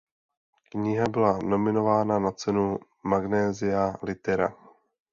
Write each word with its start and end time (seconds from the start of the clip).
Kniha 0.69 1.07
byla 1.07 1.37
nominována 1.39 2.19
na 2.19 2.31
cenu 2.31 2.79
Magnesia 3.03 3.95
Litera. 4.03 4.55